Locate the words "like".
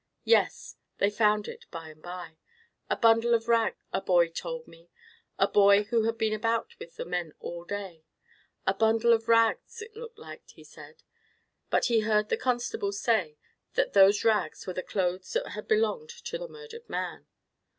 10.17-10.49